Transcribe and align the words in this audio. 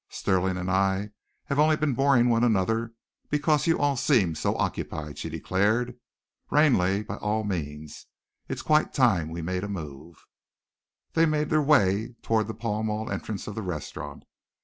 "Stirling 0.09 0.57
and 0.57 0.71
I 0.71 1.11
have 1.45 1.59
only 1.59 1.77
been 1.77 1.93
boring 1.93 2.27
one 2.27 2.43
another 2.43 2.91
because 3.29 3.67
you 3.67 3.77
all 3.77 3.95
seemed 3.95 4.35
so 4.35 4.55
occupied," 4.57 5.19
she 5.19 5.29
declared. 5.29 5.95
"Ranelagh, 6.49 7.03
by 7.05 7.17
all 7.17 7.43
means. 7.43 8.07
It 8.47 8.53
is 8.53 8.61
quite 8.63 8.93
time 8.95 9.29
we 9.29 9.43
made 9.43 9.63
a 9.63 9.67
move." 9.69 10.25
They 11.13 11.27
made 11.27 11.51
their 11.51 11.61
way 11.61 12.15
toward 12.23 12.47
the 12.47 12.55
Pall 12.55 12.81
Mall 12.81 13.11
entrance 13.11 13.45
of 13.45 13.53
the 13.53 13.61
restaurant. 13.61 14.23